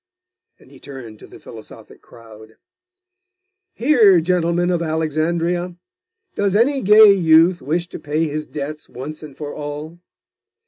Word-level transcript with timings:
And 0.57 0.71
he 0.71 0.79
turned 0.79 1.19
to 1.19 1.27
the 1.27 1.39
philosophic 1.39 2.01
crowd. 2.01 2.57
'Here, 3.75 4.19
gentlemen 4.19 4.71
of 4.71 4.81
Alexandria! 4.81 5.75
Does 6.33 6.55
any 6.55 6.81
gay 6.81 7.13
youth 7.13 7.61
wish 7.61 7.87
to 7.89 7.99
pay 7.99 8.27
his 8.27 8.47
debts 8.47 8.89
once 8.89 9.21
and 9.21 9.37
for 9.37 9.53
all? 9.53 9.99